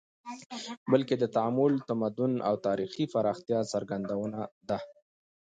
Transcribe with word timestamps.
بلکې 0.91 1.15
د 1.17 1.25
تعامل، 1.35 1.73
تمدن 1.89 2.33
او 2.47 2.55
تاریخي 2.67 3.05
پراختیا 3.13 3.59
څرګندونه 3.73 4.39
ده 4.69 4.79